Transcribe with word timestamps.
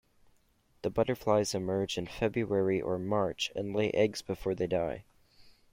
The 0.81 0.89
butterflies 0.89 1.53
emerge 1.53 1.95
in 1.95 2.07
February 2.07 2.81
or 2.81 2.97
March 2.97 3.51
and 3.55 3.71
lay 3.75 3.91
eggs 3.91 4.23
before 4.23 4.55
they 4.55 4.65
die. 4.65 5.03